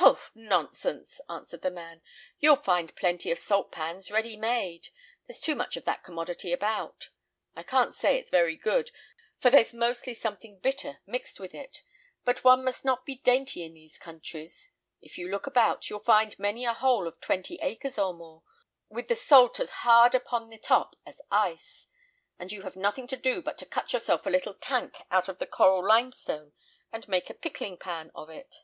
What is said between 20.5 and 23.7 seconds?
top as ice. And you have nothing to do but to